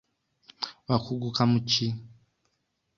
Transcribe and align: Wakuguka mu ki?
Wakuguka 0.87 1.43
mu 1.51 1.59
ki? 1.69 1.87